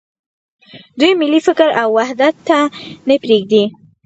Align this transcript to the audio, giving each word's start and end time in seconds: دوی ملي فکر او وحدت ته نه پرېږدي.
دوی 0.99 1.11
ملي 1.21 1.39
فکر 1.47 1.69
او 1.81 1.87
وحدت 1.97 2.35
ته 2.47 2.57
نه 3.07 3.15
پرېږدي. 3.23 3.63